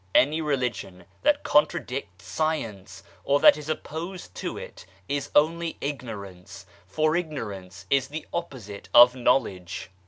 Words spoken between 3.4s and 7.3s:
that is opposed to it, is only ignorance for